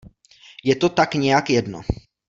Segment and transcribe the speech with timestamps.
[0.63, 1.81] Je to tak nějak jedno.